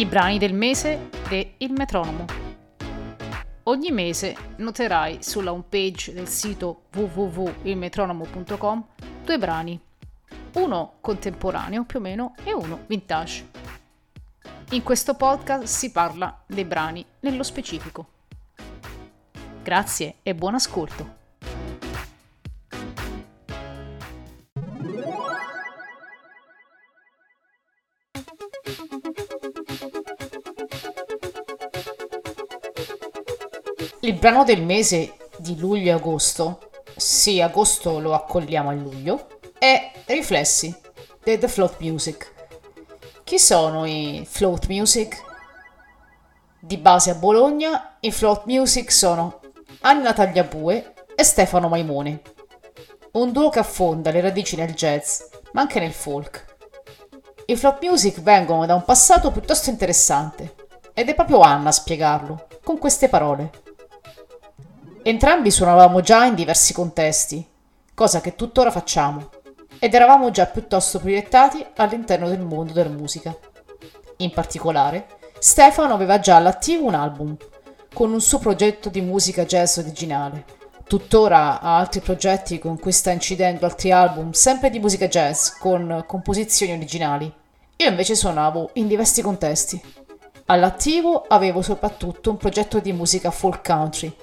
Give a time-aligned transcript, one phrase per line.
[0.00, 2.24] I brani del mese de Il Metronomo.
[3.64, 8.86] Ogni mese noterai sulla homepage del sito www.ilmetronomo.com
[9.22, 9.78] due brani,
[10.54, 13.46] uno contemporaneo più o meno e uno vintage.
[14.70, 18.06] In questo podcast si parla dei brani nello specifico.
[19.62, 21.18] Grazie e buon ascolto.
[34.00, 39.26] Il brano del mese di luglio e agosto, sì, agosto lo accogliamo a luglio,
[39.58, 40.74] è Riflessi
[41.22, 42.30] di The Float Music.
[43.24, 45.22] Chi sono i Float Music?
[46.58, 49.40] Di base a Bologna, i Float Music sono
[49.80, 52.20] Anna Tagliabue e Stefano Maimone.
[53.12, 56.44] Un duo che affonda le radici nel jazz, ma anche nel folk.
[57.46, 60.54] I Float Music vengono da un passato piuttosto interessante,
[60.92, 63.68] ed è proprio Anna a spiegarlo, con queste parole.
[65.02, 67.48] Entrambi suonavamo già in diversi contesti,
[67.94, 69.30] cosa che tuttora facciamo,
[69.78, 73.34] ed eravamo già piuttosto proiettati all'interno del mondo della musica.
[74.18, 75.06] In particolare,
[75.38, 77.34] Stefano aveva già all'attivo un album,
[77.94, 80.44] con un suo progetto di musica jazz originale.
[80.86, 86.04] Tuttora ha altri progetti con cui sta incidendo altri album, sempre di musica jazz, con
[86.06, 87.32] composizioni originali.
[87.76, 89.80] Io invece suonavo in diversi contesti.
[90.44, 94.14] All'attivo avevo soprattutto un progetto di musica folk country,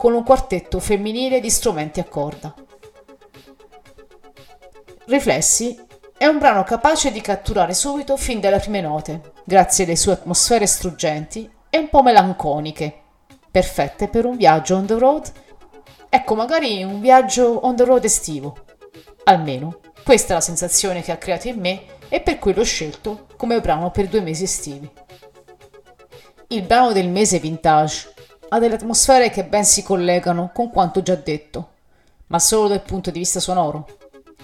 [0.00, 2.54] con un quartetto femminile di strumenti a corda.
[5.04, 5.78] Riflessi
[6.16, 10.66] è un brano capace di catturare subito fin dalle prime note, grazie alle sue atmosfere
[10.66, 12.98] struggenti e un po' melanconiche,
[13.50, 15.30] perfette per un viaggio on the road.
[16.08, 18.56] Ecco, magari un viaggio on the road estivo.
[19.24, 23.26] Almeno, questa è la sensazione che ha creato in me e per cui l'ho scelto
[23.36, 24.90] come brano per due mesi estivi.
[26.48, 28.14] Il brano del mese vintage
[28.52, 31.68] ha delle atmosfere che ben si collegano con quanto già detto,
[32.28, 33.86] ma solo dal punto di vista sonoro.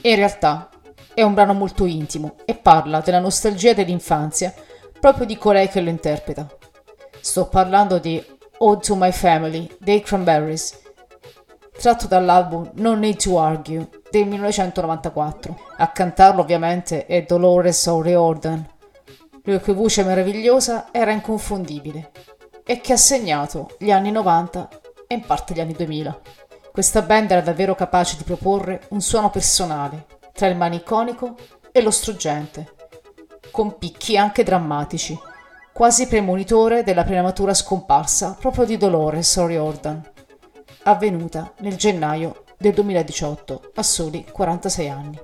[0.00, 0.68] E in realtà
[1.12, 4.54] è un brano molto intimo e parla della nostalgia dell'infanzia
[5.00, 6.46] proprio di colei che lo interpreta.
[7.20, 8.24] Sto parlando di
[8.58, 10.78] Ode to My Family dei Cranberries,
[11.76, 15.60] tratto dall'album Non Need to Argue del 1994.
[15.78, 18.64] A cantarlo ovviamente è Dolores O'Riordan,
[19.42, 22.12] la cui voce meravigliosa era inconfondibile
[22.68, 24.68] e che ha segnato gli anni 90
[25.06, 26.20] e in parte gli anni 2000.
[26.72, 31.36] Questa band era davvero capace di proporre un suono personale tra il maniconico
[31.70, 32.74] e lo struggente,
[33.50, 35.18] con picchi anche drammatici,
[35.72, 40.10] quasi premonitore della prematura scomparsa proprio di Dolores O'Riordan,
[40.82, 45.20] avvenuta nel gennaio del 2018 a soli 46 anni.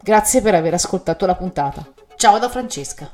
[0.00, 1.84] Grazie per aver ascoltato la puntata.
[2.16, 3.10] Ciao da Francesca.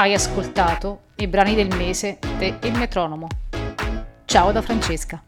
[0.00, 3.26] Hai ascoltato i brani del mese de Il Metronomo.
[4.26, 5.20] Ciao da Francesca.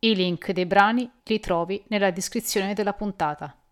[0.00, 3.56] I link dei brani li trovi nella descrizione della puntata.